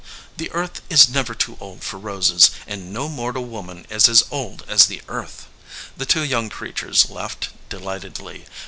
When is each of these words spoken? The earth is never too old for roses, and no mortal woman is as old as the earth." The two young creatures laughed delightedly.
The 0.37 0.49
earth 0.51 0.81
is 0.89 1.07
never 1.09 1.35
too 1.35 1.57
old 1.59 1.83
for 1.83 1.99
roses, 1.99 2.49
and 2.65 2.91
no 2.91 3.07
mortal 3.07 3.45
woman 3.45 3.85
is 3.91 4.09
as 4.09 4.23
old 4.31 4.63
as 4.67 4.87
the 4.87 5.03
earth." 5.07 5.45
The 5.95 6.07
two 6.07 6.23
young 6.23 6.49
creatures 6.49 7.11
laughed 7.11 7.49
delightedly. 7.69 8.45